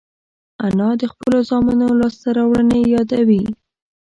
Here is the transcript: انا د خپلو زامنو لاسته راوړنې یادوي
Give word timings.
انا 0.65 0.89
د 1.01 1.03
خپلو 1.11 1.37
زامنو 1.49 1.87
لاسته 1.99 2.27
راوړنې 2.37 2.79
یادوي 2.95 3.43